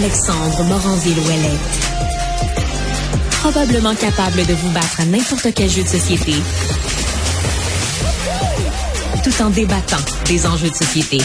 Alexandre 0.00 0.62
Moranville-Ouellette. 0.62 1.58
Probablement 3.40 3.96
capable 3.96 4.46
de 4.46 4.54
vous 4.54 4.70
battre 4.70 5.00
à 5.00 5.04
n'importe 5.04 5.48
quel 5.52 5.68
jeu 5.68 5.82
de 5.82 5.88
société, 5.88 6.34
tout 9.24 9.42
en 9.42 9.50
débattant 9.50 9.96
des 10.26 10.46
enjeux 10.46 10.70
de 10.70 10.74
société. 10.76 11.18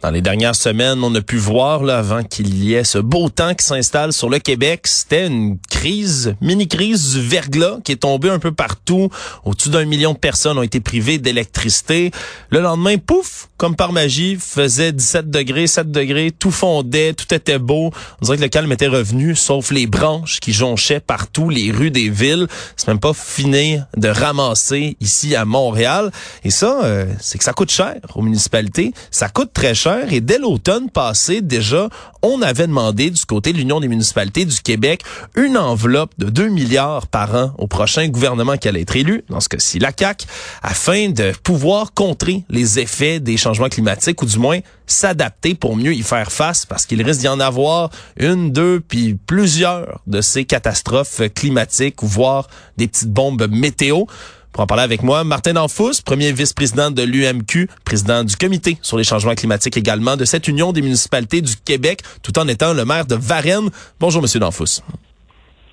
Dans 0.00 0.10
les 0.10 0.20
dernières 0.22 0.56
semaines, 0.56 1.04
on 1.04 1.14
a 1.14 1.20
pu 1.20 1.36
voir, 1.36 1.84
là, 1.84 1.98
avant 1.98 2.24
qu'il 2.24 2.64
y 2.64 2.74
ait 2.74 2.82
ce 2.82 2.98
beau 2.98 3.28
temps 3.28 3.54
qui 3.54 3.64
s'installe 3.64 4.12
sur 4.12 4.28
le 4.28 4.40
Québec, 4.40 4.88
c'était 4.88 5.28
une 5.28 5.58
crise, 5.70 6.34
mini-crise 6.40 7.14
du 7.14 7.20
verglas 7.20 7.78
qui 7.84 7.92
est 7.92 7.96
tombée 7.96 8.30
un 8.30 8.40
peu 8.40 8.50
partout. 8.50 9.10
Au-dessus 9.44 9.68
d'un 9.68 9.84
million 9.84 10.12
de 10.12 10.18
personnes 10.18 10.58
ont 10.58 10.62
été 10.62 10.80
privées 10.80 11.18
d'électricité. 11.18 12.10
Le 12.50 12.60
lendemain, 12.60 12.96
pouf, 12.98 13.48
comme 13.62 13.76
par 13.76 13.92
magie, 13.92 14.36
faisait 14.40 14.90
17 14.90 15.30
degrés, 15.30 15.68
7 15.68 15.88
degrés, 15.88 16.32
tout 16.36 16.50
fondait, 16.50 17.12
tout 17.12 17.32
était 17.32 17.60
beau. 17.60 17.92
On 18.20 18.24
dirait 18.24 18.36
que 18.36 18.42
le 18.42 18.48
calme 18.48 18.72
était 18.72 18.88
revenu, 18.88 19.36
sauf 19.36 19.70
les 19.70 19.86
branches 19.86 20.40
qui 20.40 20.52
jonchaient 20.52 20.98
partout 20.98 21.48
les 21.48 21.70
rues 21.70 21.92
des 21.92 22.10
villes. 22.10 22.48
C'est 22.76 22.88
même 22.88 22.98
pas 22.98 23.12
fini 23.14 23.78
de 23.96 24.08
ramasser 24.08 24.96
ici 24.98 25.36
à 25.36 25.44
Montréal. 25.44 26.10
Et 26.42 26.50
ça, 26.50 26.80
euh, 26.82 27.06
c'est 27.20 27.38
que 27.38 27.44
ça 27.44 27.52
coûte 27.52 27.70
cher 27.70 28.00
aux 28.16 28.22
municipalités. 28.22 28.92
Ça 29.12 29.28
coûte 29.28 29.52
très 29.52 29.76
cher 29.76 30.12
et 30.12 30.20
dès 30.20 30.38
l'automne 30.38 30.90
passé, 30.90 31.40
déjà, 31.40 31.88
on 32.22 32.40
avait 32.42 32.66
demandé 32.66 33.10
du 33.10 33.24
côté 33.24 33.52
de 33.52 33.58
l'Union 33.58 33.80
des 33.80 33.88
municipalités 33.88 34.44
du 34.44 34.60
Québec 34.60 35.02
une 35.34 35.56
enveloppe 35.58 36.12
de 36.18 36.30
2 36.30 36.48
milliards 36.48 37.06
par 37.08 37.34
an 37.34 37.54
au 37.58 37.66
prochain 37.66 38.08
gouvernement 38.08 38.56
qui 38.56 38.68
allait 38.68 38.82
être 38.82 38.96
élu, 38.96 39.24
dans 39.28 39.40
ce 39.40 39.48
cas-ci 39.48 39.78
la 39.78 39.92
CAQ, 39.96 40.26
afin 40.62 41.10
de 41.10 41.32
pouvoir 41.42 41.92
contrer 41.94 42.44
les 42.48 42.78
effets 42.78 43.20
des 43.20 43.36
changements 43.36 43.68
climatiques 43.68 44.22
ou 44.22 44.26
du 44.26 44.38
moins 44.38 44.60
s'adapter 44.86 45.54
pour 45.54 45.76
mieux 45.76 45.94
y 45.94 46.02
faire 46.02 46.30
face 46.30 46.66
parce 46.66 46.86
qu'il 46.86 47.02
risque 47.02 47.20
d'y 47.20 47.28
en 47.28 47.40
avoir 47.40 47.90
une, 48.16 48.52
deux, 48.52 48.80
puis 48.80 49.14
plusieurs 49.14 50.00
de 50.06 50.20
ces 50.20 50.44
catastrophes 50.44 51.22
climatiques 51.34 52.02
voire 52.02 52.48
des 52.76 52.88
petites 52.88 53.12
bombes 53.12 53.48
météo. 53.50 54.04
Pour 54.52 54.62
en 54.64 54.66
parler 54.66 54.82
avec 54.82 55.02
moi, 55.02 55.24
Martin 55.24 55.54
Danfous, 55.54 56.02
premier 56.04 56.30
vice-président 56.30 56.90
de 56.90 57.02
l'UMQ, 57.02 57.68
président 57.86 58.22
du 58.22 58.36
comité 58.36 58.76
sur 58.82 58.98
les 58.98 59.04
changements 59.04 59.34
climatiques 59.34 59.78
également 59.78 60.18
de 60.18 60.26
cette 60.26 60.46
Union 60.46 60.72
des 60.72 60.82
municipalités 60.82 61.40
du 61.40 61.56
Québec, 61.56 62.02
tout 62.22 62.38
en 62.38 62.46
étant 62.46 62.74
le 62.74 62.84
maire 62.84 63.06
de 63.06 63.14
Varennes. 63.14 63.70
Bonjour, 63.98 64.20
Monsieur 64.20 64.40
Danfous. 64.40 64.82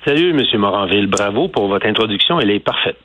Salut, 0.05 0.31
Monsieur 0.31 0.57
Moranville. 0.57 1.07
Bravo 1.07 1.49
pour 1.49 1.67
votre 1.67 1.85
introduction. 1.85 2.39
Elle 2.39 2.51
est 2.51 2.61
parfaite. 2.61 2.95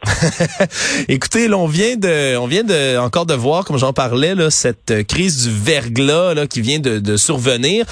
Écoutez, 1.08 1.48
là, 1.48 1.58
on 1.58 1.66
vient 1.66 1.96
de, 1.96 2.36
on 2.36 2.46
vient 2.46 2.62
de, 2.62 2.96
encore 2.98 3.26
de 3.26 3.34
voir, 3.34 3.64
comme 3.64 3.78
j'en 3.78 3.92
parlais, 3.92 4.36
là, 4.36 4.48
cette 4.50 5.04
crise 5.08 5.48
du 5.48 5.52
verglas 5.52 6.34
là, 6.34 6.46
qui 6.46 6.60
vient 6.60 6.78
de, 6.78 7.00
de 7.00 7.16
survenir 7.16 7.84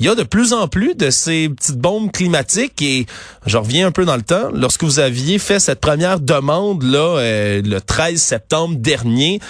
il 0.00 0.06
y 0.06 0.08
a 0.08 0.14
de 0.14 0.22
plus 0.22 0.54
en 0.54 0.66
plus 0.66 0.94
de 0.94 1.10
ces 1.10 1.50
petites 1.50 1.76
bombes 1.76 2.10
climatiques 2.10 2.80
et 2.80 3.04
je 3.44 3.58
reviens 3.58 3.86
un 3.86 3.92
peu 3.92 4.06
dans 4.06 4.16
le 4.16 4.22
temps. 4.22 4.48
Lorsque 4.54 4.82
vous 4.82 4.98
aviez 4.98 5.38
fait 5.38 5.60
cette 5.60 5.78
première 5.78 6.20
demande 6.20 6.82
là 6.82 7.18
euh, 7.18 7.62
le 7.62 7.80
13 7.82 8.20
septembre 8.20 8.76
dernier 8.76 9.40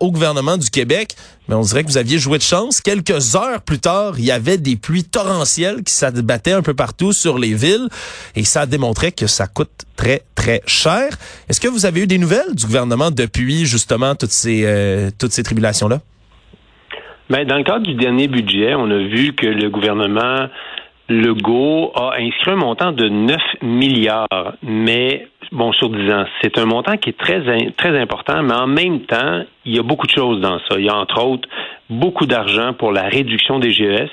au 0.00 0.10
gouvernement 0.10 0.56
du 0.56 0.70
Québec, 0.70 1.14
mais 1.46 1.54
on 1.54 1.60
dirait 1.60 1.84
que 1.84 1.88
vous 1.90 1.98
aviez 1.98 2.18
joué 2.18 2.38
de 2.38 2.42
chance. 2.42 2.80
Quelques 2.80 3.36
heures 3.36 3.60
plus 3.60 3.78
tard, 3.78 4.14
il 4.18 4.24
y 4.24 4.30
avait 4.30 4.56
des 4.56 4.76
pluies 4.76 5.04
torrentielles 5.04 5.82
qui 5.82 5.92
s'abattaient 5.92 6.52
un 6.52 6.62
peu 6.62 6.74
partout 6.74 7.12
sur 7.12 7.38
les 7.38 7.52
villes 7.52 7.88
et 8.34 8.44
ça 8.44 8.64
démontrait 8.64 9.12
que 9.12 9.26
ça 9.26 9.46
coûte 9.46 9.84
très 9.96 10.22
très 10.34 10.62
cher. 10.66 11.18
Est-ce 11.50 11.60
que 11.60 11.68
vous 11.68 11.84
avez 11.84 12.00
eu 12.00 12.06
des 12.06 12.18
nouvelles 12.18 12.54
du 12.54 12.64
gouvernement 12.64 13.10
depuis 13.10 13.66
justement 13.66 14.14
toutes 14.14 14.32
ces 14.32 14.62
euh, 14.64 15.10
toutes 15.18 15.32
ces 15.32 15.42
tribulations 15.42 15.88
là? 15.88 16.00
Ben, 17.30 17.46
dans 17.46 17.58
le 17.58 17.62
cadre 17.62 17.86
du 17.86 17.94
dernier 17.94 18.26
budget, 18.26 18.74
on 18.74 18.90
a 18.90 18.98
vu 18.98 19.34
que 19.34 19.46
le 19.46 19.68
gouvernement 19.68 20.48
Legault 21.10 21.92
a 21.94 22.14
inscrit 22.18 22.52
un 22.52 22.56
montant 22.56 22.92
de 22.92 23.06
9 23.06 23.36
milliards, 23.60 24.54
mais 24.62 25.28
bon, 25.52 25.72
sur 25.72 25.90
10 25.90 26.10
ans. 26.10 26.24
C'est 26.40 26.56
un 26.56 26.64
montant 26.64 26.96
qui 26.96 27.10
est 27.10 27.18
très, 27.18 27.42
très 27.76 27.98
important, 28.00 28.42
mais 28.42 28.54
en 28.54 28.66
même 28.66 29.00
temps, 29.02 29.42
il 29.66 29.76
y 29.76 29.78
a 29.78 29.82
beaucoup 29.82 30.06
de 30.06 30.12
choses 30.12 30.40
dans 30.40 30.58
ça. 30.60 30.78
Il 30.78 30.86
y 30.86 30.88
a 30.88 30.96
entre 30.96 31.22
autres 31.22 31.48
beaucoup 31.90 32.24
d'argent 32.24 32.72
pour 32.72 32.92
la 32.92 33.02
réduction 33.02 33.58
des 33.58 33.72
GES, 33.72 34.08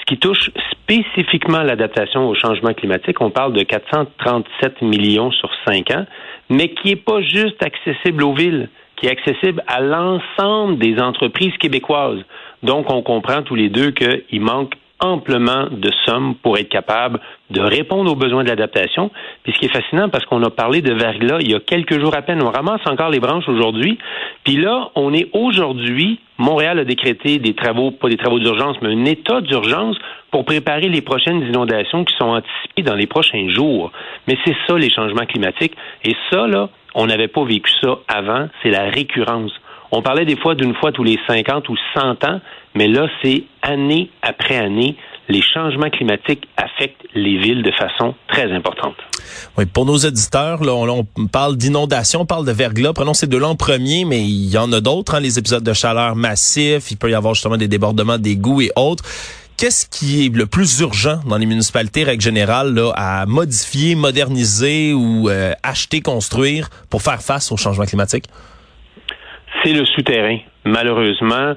ce 0.00 0.04
qui 0.06 0.18
touche 0.18 0.50
spécifiquement 0.70 1.62
l'adaptation 1.62 2.28
au 2.28 2.34
changement 2.34 2.72
climatique. 2.72 3.20
On 3.20 3.30
parle 3.30 3.52
de 3.52 3.62
437 3.62 4.80
millions 4.80 5.30
sur 5.32 5.50
5 5.66 5.90
ans, 5.90 6.06
mais 6.48 6.68
qui 6.68 6.88
n'est 6.88 6.96
pas 6.96 7.20
juste 7.20 7.62
accessible 7.62 8.24
aux 8.24 8.34
villes, 8.34 8.70
qui 8.96 9.06
est 9.06 9.10
accessible 9.10 9.62
à 9.66 9.80
l'ensemble 9.80 10.78
des 10.78 10.98
entreprises 10.98 11.56
québécoises. 11.58 12.20
Donc, 12.62 12.90
on 12.92 13.02
comprend 13.02 13.42
tous 13.42 13.54
les 13.54 13.68
deux 13.68 13.90
qu'il 13.90 14.40
manque 14.40 14.74
amplement 15.00 15.66
de 15.70 15.90
sommes 16.06 16.34
pour 16.36 16.56
être 16.56 16.68
capable 16.68 17.20
de 17.50 17.60
répondre 17.60 18.10
aux 18.10 18.16
besoins 18.16 18.44
de 18.44 18.48
l'adaptation. 18.48 19.10
Puis 19.42 19.52
ce 19.52 19.58
qui 19.58 19.66
est 19.66 19.72
fascinant, 19.72 20.08
parce 20.08 20.24
qu'on 20.24 20.42
a 20.42 20.50
parlé 20.50 20.80
de 20.80 20.92
verglas 20.92 21.38
il 21.40 21.50
y 21.50 21.54
a 21.54 21.60
quelques 21.60 22.00
jours 22.00 22.14
à 22.16 22.22
peine, 22.22 22.42
on 22.42 22.50
ramasse 22.50 22.80
encore 22.86 23.10
les 23.10 23.20
branches 23.20 23.48
aujourd'hui. 23.48 23.98
Puis 24.44 24.56
là, 24.56 24.90
on 24.94 25.12
est 25.12 25.28
aujourd'hui, 25.32 26.20
Montréal 26.38 26.78
a 26.78 26.84
décrété 26.84 27.38
des 27.38 27.54
travaux, 27.54 27.90
pas 27.90 28.08
des 28.08 28.16
travaux 28.16 28.38
d'urgence, 28.38 28.76
mais 28.82 28.88
un 28.88 29.04
état 29.04 29.40
d'urgence 29.40 29.96
pour 30.30 30.44
préparer 30.44 30.88
les 30.88 31.02
prochaines 31.02 31.42
inondations 31.42 32.04
qui 32.04 32.14
sont 32.16 32.30
anticipées 32.30 32.82
dans 32.82 32.94
les 32.94 33.06
prochains 33.06 33.48
jours. 33.50 33.92
Mais 34.26 34.38
c'est 34.44 34.56
ça, 34.66 34.78
les 34.78 34.90
changements 34.90 35.26
climatiques. 35.26 35.74
Et 36.04 36.16
ça, 36.30 36.46
là, 36.46 36.70
on 36.94 37.06
n'avait 37.06 37.28
pas 37.28 37.44
vécu 37.44 37.70
ça 37.80 37.98
avant, 38.08 38.48
c'est 38.62 38.70
la 38.70 38.90
récurrence. 38.90 39.52
On 39.90 40.02
parlait 40.02 40.24
des 40.24 40.36
fois 40.36 40.54
d'une 40.54 40.74
fois 40.74 40.90
tous 40.90 41.04
les 41.04 41.18
50 41.26 41.68
ou 41.68 41.76
100 41.94 42.24
ans, 42.24 42.40
mais 42.74 42.88
là, 42.88 43.06
c'est 43.22 43.44
année 43.62 44.10
après 44.22 44.56
année. 44.56 44.96
Les 45.28 45.40
changements 45.40 45.88
climatiques 45.88 46.48
affectent 46.56 47.06
les 47.14 47.38
villes 47.38 47.62
de 47.62 47.70
façon 47.70 48.14
très 48.28 48.52
importante. 48.52 48.96
Oui, 49.56 49.66
pour 49.66 49.86
nos 49.86 49.96
auditeurs, 49.96 50.64
là, 50.64 50.72
on, 50.74 51.26
parle 51.28 51.56
d'inondation, 51.56 52.22
on 52.22 52.26
parle 52.26 52.44
de 52.44 52.52
verglas. 52.52 52.92
Prenons 52.92 53.14
ces 53.14 53.26
deux-là 53.26 53.54
premier, 53.54 54.04
mais 54.04 54.20
il 54.20 54.50
y 54.50 54.58
en 54.58 54.72
a 54.72 54.80
d'autres, 54.80 55.14
hein, 55.14 55.20
les 55.20 55.38
épisodes 55.38 55.62
de 55.62 55.72
chaleur 55.72 56.16
massifs. 56.16 56.90
Il 56.90 56.96
peut 56.96 57.10
y 57.10 57.14
avoir 57.14 57.34
justement 57.34 57.56
des 57.56 57.68
débordements 57.68 58.18
d'égouts 58.18 58.62
et 58.62 58.72
autres. 58.76 59.04
Qu'est-ce 59.56 59.88
qui 59.88 60.26
est 60.26 60.34
le 60.34 60.46
plus 60.46 60.80
urgent 60.80 61.20
dans 61.26 61.38
les 61.38 61.46
municipalités, 61.46 62.04
règle 62.04 62.22
générale, 62.22 62.78
à 62.96 63.24
modifier, 63.26 63.94
moderniser 63.94 64.92
ou 64.92 65.28
euh, 65.28 65.52
acheter, 65.62 66.00
construire 66.00 66.68
pour 66.90 67.02
faire 67.02 67.22
face 67.22 67.52
au 67.52 67.56
changement 67.56 67.84
climatique? 67.84 68.24
c'est 69.64 69.72
le 69.72 69.84
souterrain. 69.86 70.38
Malheureusement, 70.64 71.54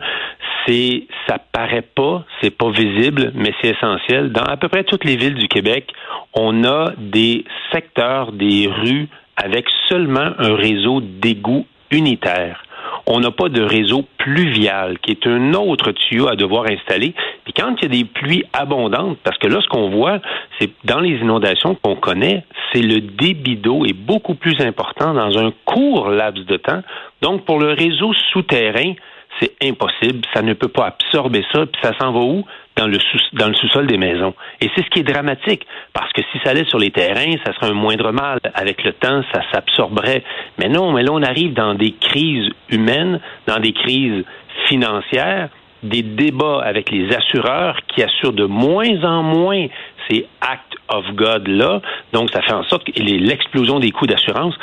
c'est 0.65 1.07
ça 1.27 1.37
paraît 1.51 1.81
pas, 1.95 2.25
c'est 2.41 2.55
pas 2.55 2.69
visible, 2.71 3.31
mais 3.35 3.53
c'est 3.61 3.69
essentiel. 3.69 4.31
Dans 4.31 4.43
à 4.43 4.57
peu 4.57 4.69
près 4.69 4.83
toutes 4.83 5.03
les 5.03 5.15
villes 5.15 5.35
du 5.35 5.47
Québec, 5.47 5.91
on 6.33 6.63
a 6.63 6.91
des 6.97 7.45
secteurs, 7.71 8.31
des 8.31 8.67
rues 8.67 9.07
avec 9.35 9.65
seulement 9.87 10.31
un 10.39 10.55
réseau 10.55 11.01
d'égouts 11.01 11.65
unitaire 11.91 12.63
on 13.07 13.22
n'a 13.22 13.31
pas 13.31 13.47
de 13.47 13.62
réseau 13.62 14.03
pluvial, 14.18 15.00
qui 15.00 15.12
est 15.12 15.25
un 15.28 15.53
autre 15.53 15.91
tuyau 15.94 16.28
à 16.28 16.35
devoir 16.35 16.66
installer. 16.66 17.13
Puis 17.45 17.53
quand 17.53 17.73
il 17.78 17.84
y 17.84 17.85
a 17.85 18.03
des 18.03 18.03
pluies 18.03 18.44
abondantes, 18.51 19.18
parce 19.23 19.38
que 19.38 19.47
là, 19.47 19.59
ce 19.62 19.68
qu'on 19.68 19.90
voit, 19.90 20.19
c'est 20.59 20.69
dans 20.84 21.00
les 21.00 21.16
inondations 21.16 21.75
qu'on 21.75 21.95
connaît, 21.95 22.44
c'est 22.72 22.81
le 22.81 23.00
débit 23.00 23.56
d'eau 23.56 23.85
est 23.85 23.94
beaucoup 23.94 24.35
plus 24.35 24.59
important 24.59 25.13
dans 25.13 25.38
un 25.38 25.53
court 25.63 26.09
laps 26.09 26.45
de 26.45 26.57
temps. 26.57 26.81
Donc, 27.22 27.45
pour 27.45 27.59
le 27.59 27.72
réseau 27.72 28.13
souterrain, 28.34 28.94
c'est 29.39 29.53
impossible. 29.63 30.22
Ça 30.34 30.41
ne 30.41 30.53
peut 30.53 30.68
pas 30.68 30.88
absorber 30.88 31.45
ça. 31.53 31.66
Puis 31.66 31.81
ça 31.81 31.94
s'en 32.00 32.12
va 32.12 32.19
où? 32.19 32.45
Dans 32.77 32.88
le, 32.88 32.99
sous, 32.99 33.17
dans 33.33 33.47
le 33.47 33.55
sous-sol 33.55 33.88
des 33.88 33.97
maisons. 33.97 34.35
Et 34.61 34.69
c'est 34.75 34.83
ce 34.83 34.89
qui 34.91 34.99
est 34.99 35.03
dramatique, 35.11 35.65
parce 35.93 36.13
que 36.13 36.21
si 36.31 36.38
ça 36.43 36.51
allait 36.51 36.65
sur 36.65 36.77
les 36.77 36.91
terrains, 36.91 37.33
ça 37.43 37.53
serait 37.53 37.71
un 37.71 37.73
moindre 37.73 38.11
mal. 38.11 38.39
Avec 38.53 38.83
le 38.83 38.93
temps, 38.93 39.23
ça 39.33 39.41
s'absorberait. 39.51 40.23
Mais 40.59 40.69
non, 40.69 40.91
mais 40.91 41.01
là, 41.01 41.11
on 41.11 41.23
arrive 41.23 41.53
dans 41.53 41.73
des 41.73 41.93
crises 41.93 42.49
humaines, 42.69 43.19
dans 43.47 43.59
des 43.59 43.74
crises 43.74 44.24
financières, 44.68 45.50
des 45.81 46.03
débats 46.03 46.62
avec 46.63 46.91
les 46.91 47.13
assureurs 47.15 47.79
qui 47.88 48.03
assurent 48.03 48.33
de 48.33 48.45
moins 48.45 49.03
en 49.03 49.24
moins 49.24 49.68
ces 50.09 50.27
Act 50.41 50.75
of 50.89 51.06
God-là. 51.15 51.81
Donc, 52.13 52.29
ça 52.31 52.41
fait 52.41 52.53
en 52.53 52.63
sorte 52.63 52.85
que 52.85 53.01
l'explosion 53.01 53.79
des 53.79 53.91
coûts 53.91 54.07
d'assurance. 54.07 54.56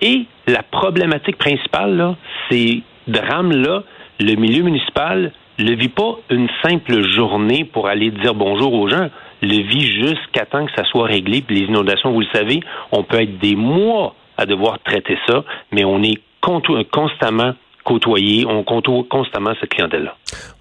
Et 0.00 0.26
la 0.46 0.62
problématique 0.62 1.38
principale, 1.38 1.96
là, 1.96 2.16
ces 2.50 2.82
drames-là, 3.06 3.82
le 4.18 4.34
milieu 4.34 4.62
municipal 4.62 5.32
ne 5.64 5.74
vit 5.74 5.88
pas 5.88 6.16
une 6.30 6.48
simple 6.62 7.02
journée 7.10 7.64
pour 7.64 7.88
aller 7.88 8.10
dire 8.10 8.34
bonjour 8.34 8.72
aux 8.72 8.88
gens, 8.88 9.08
le 9.42 9.62
vit 9.62 9.86
jusqu'à 9.86 10.46
temps 10.46 10.66
que 10.66 10.72
ça 10.76 10.84
soit 10.84 11.06
réglé. 11.06 11.42
Puis 11.42 11.60
les 11.60 11.66
inondations, 11.66 12.12
vous 12.12 12.20
le 12.20 12.26
savez, 12.32 12.60
on 12.92 13.02
peut 13.02 13.20
être 13.20 13.38
des 13.38 13.56
mois 13.56 14.14
à 14.36 14.46
devoir 14.46 14.78
traiter 14.80 15.18
ça, 15.26 15.44
mais 15.72 15.84
on 15.84 16.02
est 16.02 16.20
constamment 16.90 17.52
côtoyé, 17.84 18.46
on 18.46 18.62
côtoie 18.62 19.04
constamment 19.08 19.52
cette 19.60 19.70
clientèle-là. 19.70 20.14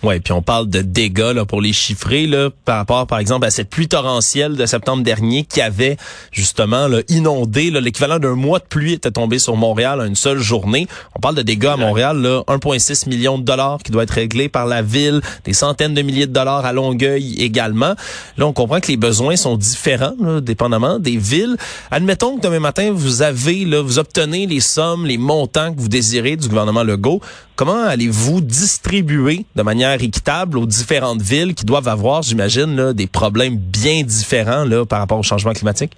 Oui, 0.03 0.19
puis 0.19 0.31
on 0.31 0.41
parle 0.41 0.69
de 0.69 0.81
dégâts 0.81 1.33
là, 1.33 1.45
pour 1.45 1.61
les 1.61 1.73
chiffrer 1.73 2.25
là, 2.25 2.49
par 2.65 2.77
rapport, 2.77 3.05
par 3.07 3.19
exemple, 3.19 3.45
à 3.45 3.51
cette 3.51 3.69
pluie 3.69 3.87
torrentielle 3.87 4.55
de 4.55 4.65
septembre 4.65 5.03
dernier 5.03 5.43
qui 5.43 5.61
avait 5.61 5.97
justement 6.31 6.87
là, 6.87 7.01
inondé 7.09 7.71
l'équivalent 7.71 8.19
d'un 8.19 8.35
mois 8.35 8.59
de 8.59 8.63
pluie 8.63 8.93
était 8.93 9.11
tombé 9.11 9.39
sur 9.39 9.55
Montréal 9.55 10.01
en 10.01 10.05
une 10.05 10.15
seule 10.15 10.39
journée. 10.39 10.87
On 11.15 11.19
parle 11.19 11.35
de 11.35 11.41
dégâts 11.41 11.65
à 11.65 11.77
Montréal, 11.77 12.17
1,6 12.47 13.09
million 13.09 13.37
de 13.37 13.43
dollars 13.43 13.79
qui 13.83 13.91
doit 13.91 14.03
être 14.03 14.11
réglé 14.11 14.49
par 14.49 14.65
la 14.65 14.81
ville, 14.81 15.21
des 15.43 15.53
centaines 15.53 15.93
de 15.93 16.01
milliers 16.01 16.27
de 16.27 16.33
dollars 16.33 16.65
à 16.65 16.73
Longueuil 16.73 17.35
également. 17.39 17.95
Là, 18.37 18.47
on 18.47 18.53
comprend 18.53 18.79
que 18.79 18.87
les 18.87 18.97
besoins 18.97 19.35
sont 19.35 19.57
différents, 19.57 20.15
là, 20.21 20.41
dépendamment 20.41 20.99
des 20.99 21.17
villes. 21.17 21.57
Admettons 21.91 22.37
que 22.37 22.41
demain 22.41 22.59
matin, 22.59 22.91
vous 22.93 23.21
avez, 23.21 23.65
là, 23.65 23.81
vous 23.81 23.99
obtenez 23.99 24.47
les 24.47 24.59
sommes, 24.59 25.05
les 25.05 25.17
montants 25.17 25.73
que 25.73 25.79
vous 25.79 25.89
désirez 25.89 26.35
du 26.35 26.47
gouvernement 26.47 26.83
Legault. 26.83 27.21
Comment 27.59 27.89
allez-vous 27.89 28.39
distribuer 28.39 29.39
de 29.57 29.63
manière 29.63 30.01
équitable 30.01 30.57
aux 30.57 30.65
différentes 30.65 31.21
villes 31.21 31.53
qui 31.53 31.65
doivent 31.65 31.89
avoir, 31.89 32.21
j'imagine, 32.21 32.93
des 32.93 33.07
problèmes 33.07 33.57
bien 33.57 34.03
différents 34.03 34.63
là, 34.63 34.85
par 34.85 34.99
rapport 34.99 35.19
au 35.19 35.23
changement 35.23 35.51
climatique? 35.51 35.91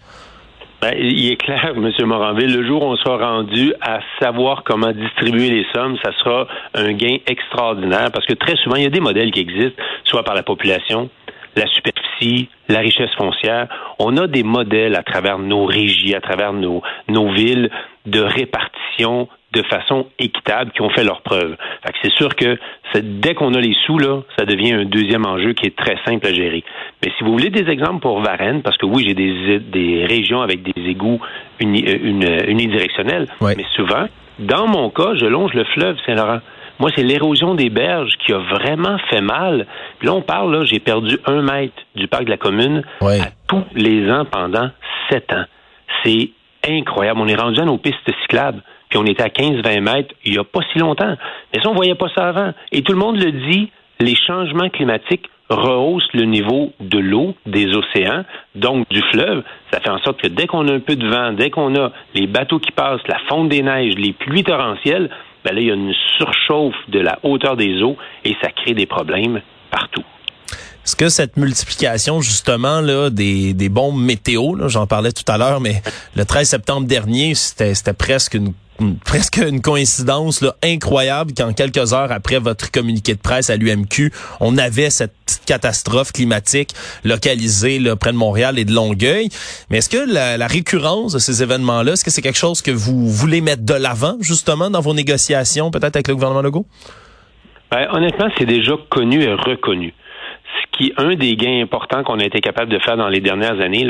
Ben, 0.82 0.96
il 0.98 1.32
est 1.32 1.36
clair, 1.36 1.74
M. 1.76 1.92
Moranville, 2.08 2.52
le 2.52 2.66
jour 2.66 2.82
où 2.82 2.86
on 2.88 2.96
sera 2.96 3.18
rendu 3.18 3.76
à 3.80 4.00
savoir 4.20 4.64
comment 4.64 4.92
distribuer 4.92 5.52
les 5.52 5.68
sommes, 5.72 5.98
ça 6.04 6.10
sera 6.24 6.48
un 6.74 6.94
gain 6.94 7.18
extraordinaire 7.28 8.10
parce 8.12 8.26
que 8.26 8.34
très 8.34 8.56
souvent, 8.56 8.78
il 8.78 8.84
y 8.86 8.88
a 8.88 8.90
des 8.90 9.00
modèles 9.00 9.30
qui 9.30 9.42
existent, 9.42 9.80
soit 10.06 10.24
par 10.24 10.34
la 10.34 10.42
population, 10.42 11.12
la 11.56 11.68
superficie, 11.68 12.50
la 12.70 12.80
richesse 12.80 13.14
foncière. 13.16 13.68
On 14.00 14.18
a 14.18 14.26
des 14.26 14.42
modèles 14.42 14.96
à 14.96 15.04
travers 15.04 15.38
nos 15.38 15.66
régies, 15.66 16.16
à 16.16 16.22
travers 16.22 16.54
nos, 16.54 16.82
nos 17.08 17.32
villes 17.32 17.70
de 18.08 18.20
répartition 18.20 19.28
de 19.54 19.64
façon 19.64 20.08
équitable 20.18 20.72
qui 20.72 20.82
ont 20.82 20.90
fait 20.90 21.04
leurs 21.04 21.22
preuves. 21.22 21.58
c'est 22.02 22.12
sûr 22.14 22.36
que 22.36 22.58
dès 22.96 23.34
qu'on 23.34 23.54
a 23.54 23.60
les 23.60 23.76
sous, 23.86 23.98
là, 23.98 24.22
ça 24.38 24.46
devient 24.46 24.74
un 24.74 24.86
deuxième 24.86 25.26
enjeu 25.26 25.54
qui 25.54 25.66
est 25.66 25.76
très 25.76 25.98
simple 26.06 26.26
à 26.26 26.34
gérer. 26.34 26.64
Mais 27.04 27.12
si 27.18 27.24
vous 27.24 27.32
voulez 27.32 27.50
des 27.50 27.70
exemples 27.70 28.00
pour 28.00 28.22
Varennes, 28.22 28.62
parce 28.62 28.78
que 28.78 28.86
oui, 28.86 29.04
j'ai 29.08 29.14
des, 29.14 29.60
des 29.60 30.06
régions 30.06 30.42
avec 30.42 30.64
des 30.64 30.90
égouts 30.90 31.20
uni, 31.60 31.84
euh, 31.86 32.46
unidirectionnels, 32.48 33.28
mais 33.42 33.66
souvent, 33.76 34.06
dans 34.40 34.68
mon 34.68 34.90
cas, 34.90 35.16
je 35.16 35.26
longe 35.26 35.54
le 35.54 35.66
fleuve 35.66 35.98
Saint-Laurent. 36.06 36.40
Moi, 36.80 36.90
c'est 36.96 37.04
l'érosion 37.04 37.54
des 37.54 37.70
berges 37.70 38.14
qui 38.26 38.34
a 38.34 38.40
vraiment 38.40 38.98
fait 39.10 39.22
mal. 39.22 39.68
Puis 40.00 40.08
là, 40.08 40.16
on 40.16 40.22
parle, 40.22 40.56
là, 40.56 40.66
j'ai 40.66 40.80
perdu 40.80 41.20
un 41.26 41.42
mètre 41.42 41.76
du 41.96 42.08
parc 42.08 42.24
de 42.24 42.32
la 42.32 42.38
commune 42.38 42.84
à 43.02 43.28
tous 43.48 43.64
les 43.76 44.10
ans 44.10 44.26
pendant 44.26 44.70
sept 45.10 45.32
ans. 45.32 45.44
C'est 46.04 46.32
incroyable. 46.68 47.20
On 47.22 47.28
est 47.28 47.36
rendu 47.36 47.60
à 47.60 47.66
nos 47.66 47.78
pistes 47.78 47.98
cyclables 48.22 48.64
puis 48.92 49.00
on 49.00 49.06
était 49.06 49.24
à 49.24 49.30
15-20 49.30 49.80
mètres 49.80 50.14
il 50.26 50.34
n'y 50.34 50.38
a 50.38 50.44
pas 50.44 50.60
si 50.72 50.80
longtemps. 50.80 51.16
Mais 51.54 51.62
ça, 51.62 51.70
on 51.70 51.74
voyait 51.74 51.96
pas 51.96 52.10
ça 52.16 52.28
avant. 52.28 52.54
Et 52.72 52.84
tout 52.84 52.92
le 52.92 53.00
monde 53.00 53.18
le 53.18 53.32
dit, 53.32 53.72
les 54.00 54.16
changements 54.16 54.70
climatiques 54.70 55.30
rehaussent 55.50 56.12
le 56.14 56.24
niveau 56.24 56.74
de 56.80 57.00
l'eau, 57.00 57.34
des 57.46 57.74
océans, 57.74 58.24
donc 58.56 58.88
du 58.90 59.02
fleuve. 59.12 59.44
Ça 59.72 59.80
fait 59.80 59.90
en 59.90 60.00
sorte 60.00 60.22
que 60.22 60.28
dès 60.28 60.46
qu'on 60.46 60.68
a 60.68 60.74
un 60.74 60.80
peu 60.80 60.96
de 60.96 61.08
vent, 61.08 61.32
dès 61.32 61.50
qu'on 61.50 61.76
a 61.76 61.92
les 62.14 62.28
bateaux 62.28 62.60
qui 62.60 62.72
passent, 62.72 63.06
la 63.08 63.20
fonte 63.30 63.50
des 63.50 63.62
neiges, 63.62 63.96
les 63.96 64.14
pluies 64.14 64.44
torrentielles, 64.44 65.10
ben 65.46 65.56
là, 65.56 65.62
il 65.62 65.68
y 65.68 65.72
a 65.72 65.76
une 65.76 65.94
surchauffe 66.18 66.76
de 66.90 67.00
la 67.00 67.18
hauteur 67.24 67.56
des 67.56 67.82
eaux 67.82 67.98
et 68.26 68.36
ça 68.42 68.52
crée 68.52 68.74
des 68.74 68.86
problèmes 68.86 69.42
partout. 69.72 70.04
Est-ce 70.86 70.96
que 70.96 71.10
cette 71.10 71.38
multiplication 71.38 72.22
justement 72.22 72.82
là 72.82 73.10
des, 73.10 73.54
des 73.54 73.70
bombes 73.70 74.02
météo, 74.02 74.56
j'en 74.68 74.88
parlais 74.88 75.12
tout 75.12 75.30
à 75.32 75.38
l'heure, 75.38 75.62
mais 75.62 75.82
le 76.16 76.26
13 76.26 76.50
septembre 76.50 76.88
dernier, 76.88 77.36
c'était 77.36 77.94
presque 77.94 78.34
une 78.34 78.54
presque 79.06 79.38
une 79.38 79.62
coïncidence 79.62 80.42
là, 80.42 80.56
incroyable 80.64 81.34
qu'en 81.34 81.54
quelques 81.54 81.94
heures 81.94 82.12
après 82.12 82.40
votre 82.40 82.72
communiqué 82.72 83.14
de 83.14 83.20
presse 83.20 83.50
à 83.50 83.56
l'UMQ, 83.56 84.12
on 84.40 84.58
avait 84.58 84.90
cette 84.90 85.14
catastrophe 85.46 86.12
climatique 86.12 86.74
localisée 87.04 87.80
là, 87.80 87.96
près 87.96 88.12
de 88.12 88.18
Montréal 88.18 88.60
et 88.60 88.66
de 88.66 88.74
Longueuil. 88.74 89.30
Mais 89.70 89.80
est-ce 89.80 89.90
que 89.90 90.12
la, 90.12 90.48
récurrence 90.48 91.14
de 91.14 91.20
ces 91.20 91.44
événements-là, 91.44 91.94
est-ce 91.94 92.04
que 92.04 92.12
c'est 92.12 92.22
quelque 92.22 92.38
chose 92.38 92.62
que 92.62 92.72
vous 92.72 93.08
voulez 93.10 93.42
mettre 93.42 93.64
de 93.64 93.74
l'avant 93.74 94.18
justement 94.20 94.70
dans 94.70 94.82
vos 94.82 94.94
négociations 94.94 95.72
peut-être 95.72 95.96
avec 95.96 96.08
le 96.08 96.16
gouvernement 96.16 96.42
Legault? 96.42 96.66
Ben, 97.72 97.88
honnêtement, 97.94 98.28
c'est 98.38 98.46
déjà 98.46 98.74
connu 98.90 99.24
et 99.24 99.34
reconnu 99.34 99.94
qui 100.72 100.94
un 100.98 101.16
des 101.16 101.36
gains 101.36 101.62
importants 101.62 102.04
qu'on 102.04 102.20
a 102.20 102.26
été 102.26 102.40
capable 102.40 102.72
de 102.72 102.80
faire 102.80 102.98
dans 102.98 103.10
les 103.10 103.20
dernières 103.20 103.60
années, 103.60 103.88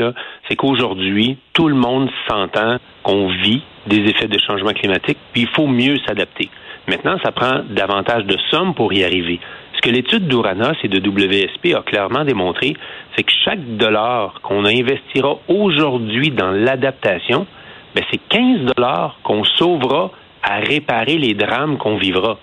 c'est 0.48 0.56
qu'aujourd'hui, 0.56 1.38
tout 1.52 1.68
le 1.68 1.74
monde 1.74 2.10
s'entend 2.28 2.76
qu'on 3.02 3.28
vit 3.28 3.62
des 3.86 3.98
effets 4.10 4.28
de 4.28 4.38
changement 4.38 4.72
climatique, 4.72 5.18
puis 5.32 5.42
il 5.42 5.48
faut 5.48 5.66
mieux 5.66 5.96
s'adapter. 6.06 6.48
Maintenant, 6.88 7.16
ça 7.24 7.30
prend 7.32 7.60
davantage 7.70 8.24
de 8.24 8.36
sommes 8.50 8.74
pour 8.74 8.92
y 8.92 9.04
arriver. 9.04 9.38
Ce 9.74 9.80
que 9.80 9.90
l'étude 9.90 10.26
d'Uranos 10.28 10.76
et 10.82 10.88
de 10.88 10.98
WSP 10.98 11.74
a 11.76 11.82
clairement 11.82 12.24
démontré, 12.24 12.74
c'est 13.16 13.22
que 13.22 13.32
chaque 13.44 13.76
dollar 13.76 14.40
qu'on 14.42 14.64
investira 14.64 15.38
aujourd'hui 15.48 16.30
dans 16.30 16.50
l'adaptation, 16.50 17.46
ben 17.94 18.04
c'est 18.10 18.20
15 18.28 18.74
dollars 18.74 19.18
qu'on 19.22 19.44
sauvera 19.44 20.10
à 20.42 20.56
réparer 20.56 21.18
les 21.18 21.34
drames 21.34 21.78
qu'on 21.78 21.96
vivra. 21.96 22.38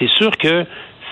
C'est 0.00 0.08
sûr 0.08 0.30
que 0.38 0.64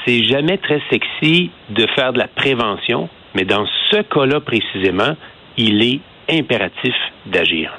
c'est 0.09 0.25
jamais 0.25 0.57
très 0.57 0.81
sexy 0.89 1.51
de 1.69 1.87
faire 1.95 2.15
de 2.15 2.19
la 2.19 2.29
prévention, 2.29 3.11
mais 3.35 3.45
dans 3.45 3.67
ce 3.91 3.97
cas-là 3.97 4.41
précisément, 4.41 5.15
il 5.59 5.83
est 5.83 6.01
impératif 6.31 6.95
d'agir. 7.27 7.71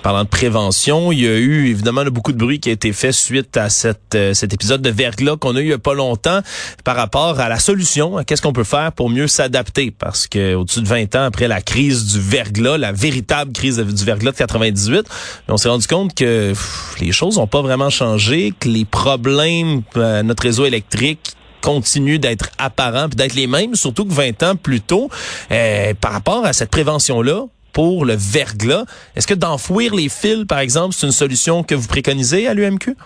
Parlant 0.00 0.22
de 0.22 0.28
prévention, 0.28 1.10
il 1.10 1.22
y 1.22 1.26
a 1.26 1.36
eu 1.36 1.66
évidemment 1.66 2.04
beaucoup 2.04 2.30
de 2.30 2.38
bruit 2.38 2.60
qui 2.60 2.68
a 2.68 2.72
été 2.72 2.92
fait 2.92 3.10
suite 3.10 3.56
à 3.56 3.66
euh, 4.14 4.34
cet 4.34 4.54
épisode 4.54 4.80
de 4.80 4.90
verglas 4.90 5.36
qu'on 5.36 5.56
a 5.56 5.60
eu 5.60 5.64
il 5.64 5.70
y 5.70 5.72
a 5.72 5.78
pas 5.78 5.94
longtemps 5.94 6.38
par 6.84 6.94
rapport 6.94 7.40
à 7.40 7.48
la 7.48 7.58
solution. 7.58 8.22
Qu'est-ce 8.24 8.42
qu'on 8.42 8.52
peut 8.52 8.62
faire 8.62 8.92
pour 8.92 9.10
mieux 9.10 9.26
s'adapter? 9.26 9.90
Parce 9.90 10.28
que 10.28 10.54
au-dessus 10.54 10.82
de 10.82 10.86
20 10.86 11.16
ans 11.16 11.24
après 11.24 11.48
la 11.48 11.60
crise 11.60 12.12
du 12.12 12.20
verglas, 12.20 12.78
la 12.78 12.92
véritable 12.92 13.50
crise 13.50 13.80
du 13.80 14.04
verglas 14.04 14.30
de 14.30 14.36
98, 14.36 15.08
on 15.48 15.56
s'est 15.56 15.68
rendu 15.68 15.88
compte 15.88 16.14
que 16.14 16.52
les 17.00 17.10
choses 17.10 17.38
n'ont 17.38 17.48
pas 17.48 17.62
vraiment 17.62 17.90
changé, 17.90 18.52
que 18.60 18.68
les 18.68 18.84
problèmes 18.84 19.82
à 19.96 20.22
notre 20.22 20.44
réseau 20.44 20.64
électrique 20.66 21.36
continuent 21.60 22.18
d'être 22.18 22.50
apparents 22.58 23.08
d'être 23.08 23.34
les 23.34 23.46
mêmes, 23.46 23.74
surtout 23.74 24.04
que 24.04 24.12
20 24.12 24.42
ans 24.42 24.56
plus 24.56 24.80
tôt, 24.80 25.08
euh, 25.50 25.94
par 26.00 26.12
rapport 26.12 26.44
à 26.44 26.52
cette 26.52 26.70
prévention-là 26.70 27.44
pour 27.72 28.04
le 28.04 28.14
verglas. 28.14 28.84
Est-ce 29.16 29.26
que 29.26 29.34
d'enfouir 29.34 29.94
les 29.94 30.08
fils, 30.08 30.46
par 30.46 30.60
exemple, 30.60 30.94
c'est 30.94 31.06
une 31.06 31.12
solution 31.12 31.62
que 31.62 31.74
vous 31.74 31.88
préconisez 31.88 32.46
à 32.48 32.54
l'UMQ? 32.54 32.96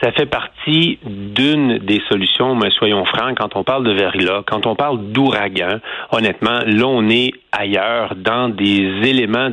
Ça 0.00 0.12
fait 0.12 0.26
partie 0.26 1.00
d'une 1.04 1.78
des 1.78 2.00
solutions, 2.08 2.54
mais 2.54 2.70
soyons 2.70 3.04
francs, 3.04 3.36
quand 3.36 3.56
on 3.56 3.64
parle 3.64 3.84
de 3.84 3.92
verglas, 3.92 4.42
quand 4.46 4.64
on 4.66 4.76
parle 4.76 5.10
d'ouragan, 5.10 5.80
honnêtement, 6.12 6.60
là, 6.64 6.86
on 6.86 7.08
est 7.08 7.32
ailleurs, 7.50 8.14
dans 8.14 8.48
des 8.48 8.84
éléments 9.02 9.50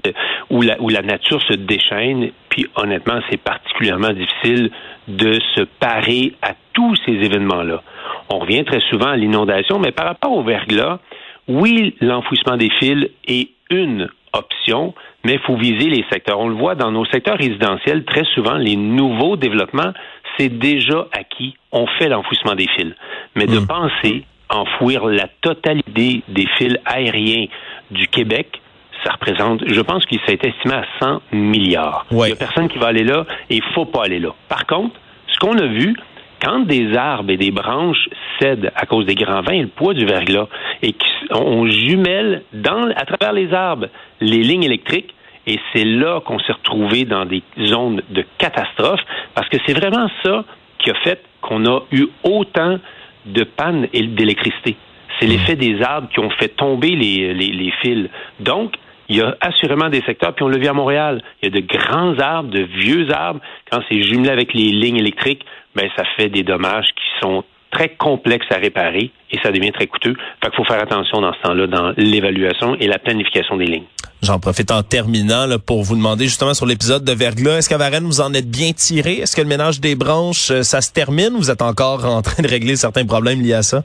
où, 0.52 0.62
la, 0.62 0.80
où 0.80 0.90
la 0.90 1.02
nature 1.02 1.42
se 1.42 1.54
déchaîne, 1.54 2.30
puis 2.50 2.68
honnêtement, 2.76 3.22
c'est 3.32 3.42
particulièrement 3.42 4.14
difficile 4.14 4.70
de 5.08 5.40
se 5.56 5.62
parer 5.80 6.34
à 6.44 6.54
tous 6.76 6.96
ces 7.06 7.14
événements-là. 7.14 7.82
On 8.30 8.38
revient 8.38 8.64
très 8.64 8.82
souvent 8.92 9.08
à 9.08 9.16
l'inondation, 9.16 9.80
mais 9.80 9.92
par 9.92 10.06
rapport 10.06 10.34
au 10.34 10.44
verglas, 10.44 11.00
oui, 11.48 11.96
l'enfouissement 12.02 12.58
des 12.58 12.70
fils 12.80 13.08
est 13.28 13.50
une 13.72 14.10
option, 14.34 14.94
mais 15.24 15.34
il 15.34 15.40
faut 15.40 15.56
viser 15.56 15.90
les 15.90 16.06
secteurs. 16.12 16.40
On 16.40 16.50
le 16.50 16.56
voit 16.56 16.76
dans 16.76 16.92
nos 16.92 17.06
secteurs 17.06 17.38
résidentiels, 17.38 18.04
très 18.04 18.26
souvent, 18.36 18.56
les 18.56 18.76
nouveaux 18.76 19.38
développements, 19.38 19.94
c'est 20.38 20.50
déjà 20.50 21.08
acquis. 21.12 21.56
On 21.72 21.88
fait 21.88 22.10
l'enfouissement 22.10 22.56
des 22.56 22.68
fils. 22.76 22.94
Mais 23.36 23.48
de 23.48 23.60
hmm. 23.60 23.68
penser 23.68 24.26
enfouir 24.50 25.06
la 25.06 25.28
totalité 25.42 26.22
des 26.28 26.48
fils 26.58 26.78
aériens 26.86 27.48
du 27.90 28.08
Québec, 28.08 28.62
ça 29.04 29.14
représente, 29.14 29.64
je 29.68 29.82
pense 29.82 30.06
qu'il 30.06 30.20
s'est 30.28 30.40
estimé 30.42 30.76
à 30.76 30.86
100 31.00 31.22
milliards. 31.32 32.06
Il 32.12 32.18
n'y 32.18 32.32
a 32.32 32.36
personne 32.36 32.68
qui 32.68 32.78
va 32.78 32.88
aller 32.88 33.04
là 33.04 33.26
et 33.50 33.56
il 33.56 33.64
faut 33.74 33.86
pas 33.86 34.04
aller 34.04 34.20
là. 34.20 34.30
Par 34.50 34.66
contre, 34.66 34.96
ce 35.28 35.40
qu'on 35.40 35.58
a 35.58 35.68
vu, 35.68 35.96
quand 36.42 36.62
des 36.62 36.96
arbres 36.96 37.32
et 37.32 37.38
des 37.38 37.52
branches 37.52 38.10
cèdent 38.40 38.72
à 38.76 38.86
cause 38.86 39.06
des 39.06 39.16
grands 39.16 39.42
vents 39.42 39.52
et 39.52 39.62
le 39.62 39.68
poids 39.68 39.94
du 39.94 40.06
verglas, 40.06 40.48
et 40.82 40.94
qu'on 41.30 41.68
jumelle 41.68 42.44
dans, 42.54 42.90
à 42.96 43.06
travers 43.06 43.34
les 43.34 43.54
arbres 43.54 43.88
les 44.22 44.44
lignes 44.44 44.64
électriques, 44.64 45.14
et 45.48 45.60
c'est 45.74 45.86
là 45.86 46.22
qu'on 46.22 46.40
s'est 46.40 46.54
retrouvé 46.54 47.06
dans 47.06 47.26
des 47.26 47.44
zones 47.60 48.02
de 48.10 48.24
catastrophe, 48.38 49.02
parce 49.34 49.48
que 49.50 49.58
c'est 49.66 49.78
vraiment 49.78 50.10
ça 50.24 50.44
qui 50.80 50.90
a 50.90 50.96
fait 51.04 51.22
qu'on 51.42 51.66
a 51.66 51.82
eu 51.92 52.08
autant 52.24 52.80
de 53.26 53.44
pannes 53.44 53.88
d'électricité. 53.94 54.76
C'est 55.20 55.28
l'effet 55.28 55.56
des 55.56 55.82
arbres 55.82 56.10
qui 56.10 56.20
ont 56.20 56.30
fait 56.32 56.50
tomber 56.50 56.90
les, 56.90 57.34
les, 57.34 57.52
les 57.52 57.72
fils. 57.82 58.10
Donc, 58.40 58.76
il 59.08 59.18
y 59.18 59.22
a 59.22 59.36
assurément 59.40 59.90
des 59.90 60.02
secteurs, 60.02 60.34
puis 60.34 60.44
on 60.44 60.48
le 60.48 60.58
vit 60.58 60.68
à 60.68 60.74
Montréal. 60.74 61.22
Il 61.42 61.50
y 61.50 61.58
a 61.58 61.62
de 61.62 61.66
grands 61.66 62.18
arbres, 62.20 62.50
de 62.50 62.62
vieux 62.62 63.12
arbres. 63.12 63.40
Quand 63.72 63.82
c'est 63.90 64.02
jumelé 64.02 64.30
avec 64.30 64.54
les 64.54 64.72
lignes 64.72 64.98
électriques, 64.98 65.46
ben 65.76 65.90
ça 65.96 66.04
fait 66.18 66.30
des 66.30 66.44
dommages 66.44 66.88
qui 66.96 67.22
sont 67.22 67.44
très 67.72 67.90
complexes 67.90 68.48
à 68.52 68.56
réparer 68.56 69.12
et 69.32 69.38
ça 69.44 69.52
devient 69.52 69.72
très 69.72 69.88
coûteux. 69.88 70.16
Fait 70.42 70.50
qu'il 70.50 70.56
faut 70.56 70.64
faire 70.64 70.82
attention 70.82 71.20
dans 71.20 71.34
ce 71.34 71.42
temps-là 71.42 71.68
dans 71.68 71.94
l'évaluation 71.98 72.76
et 72.80 72.88
la 72.88 73.00
planification 73.00 73.58
des 73.58 73.66
lignes. 73.66 73.86
J'en 74.24 74.40
profite 74.40 74.72
en 74.72 74.82
terminant 74.82 75.46
là, 75.46 75.60
pour 75.60 75.84
vous 75.84 75.96
demander 75.96 76.26
justement 76.26 76.54
sur 76.54 76.66
l'épisode 76.66 77.04
de 77.04 77.12
verglas, 77.12 77.58
est-ce 77.58 77.70
qu'à 77.70 77.78
Varennes, 77.78 78.06
vous 78.06 78.22
en 78.22 78.34
êtes 78.34 78.50
bien 78.50 78.72
tiré? 78.72 79.16
Est-ce 79.18 79.36
que 79.36 79.42
le 79.42 79.48
ménage 79.48 79.82
des 79.82 79.96
branches, 79.96 80.52
euh, 80.52 80.64
ça 80.64 80.82
se 80.82 80.92
termine? 80.94 81.34
Vous 81.38 81.52
êtes 81.52 81.62
encore 81.62 82.06
en 82.06 82.22
train 82.22 82.42
de 82.42 82.48
régler 82.48 82.76
certains 82.76 83.06
problèmes 83.06 83.42
liés 83.42 83.54
à 83.54 83.62
ça? 83.62 83.84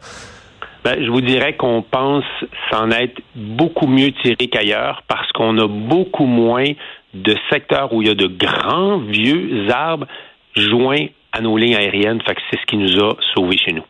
Ben, 0.85 0.97
je 1.05 1.11
vous 1.11 1.21
dirais 1.21 1.57
qu'on 1.57 1.83
pense 1.83 2.25
s'en 2.71 2.91
être 2.91 3.21
beaucoup 3.35 3.87
mieux 3.87 4.13
tiré 4.23 4.49
qu'ailleurs 4.51 5.03
parce 5.09 5.31
qu'on 5.33 5.59
a 5.59 5.67
beaucoup 5.67 6.25
moins 6.25 6.73
de 7.13 7.37
secteurs 7.51 7.93
où 7.93 8.01
il 8.01 8.09
y 8.09 8.11
a 8.11 8.15
de 8.15 8.29
grands 8.29 8.99
vieux 8.99 9.69
arbres 9.71 10.07
joints 10.57 11.09
à 11.33 11.41
nos 11.41 11.57
lignes 11.57 11.77
aériennes. 11.77 12.21
Fait 12.27 12.35
que 12.35 12.41
c'est 12.51 12.59
ce 12.61 12.67
qui 12.67 12.77
nous 12.77 12.99
a 12.99 13.17
sauvés 13.35 13.57
chez 13.59 13.73
nous. 13.73 13.85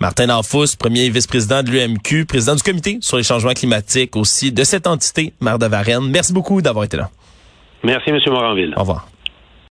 Martin 0.00 0.28
Danfous, 0.28 0.76
premier 0.78 1.10
vice-président 1.10 1.62
de 1.62 1.70
l'UMQ, 1.70 2.24
président 2.24 2.54
du 2.54 2.62
comité 2.62 2.98
sur 3.02 3.18
les 3.18 3.22
changements 3.22 3.52
climatiques 3.52 4.16
aussi 4.16 4.50
de 4.50 4.64
cette 4.64 4.86
entité, 4.86 5.34
maire 5.42 5.58
de 5.58 5.66
Varennes. 5.66 6.08
Merci 6.10 6.32
beaucoup 6.32 6.62
d'avoir 6.62 6.86
été 6.86 6.96
là. 6.96 7.10
Merci, 7.84 8.08
M. 8.08 8.18
Moranville. 8.28 8.72
Au 8.76 8.80
revoir. 8.80 9.08